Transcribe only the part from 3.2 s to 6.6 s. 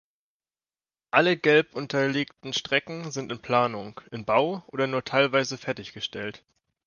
in Planung, in Bau oder nur teilweise fertiggestellt.